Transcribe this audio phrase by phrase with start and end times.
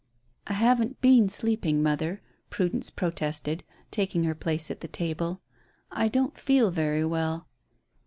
[0.47, 5.41] "I haven't been sleeping, mother," Prudence protested, taking her place at the table.
[5.91, 7.47] "I don't feel very well."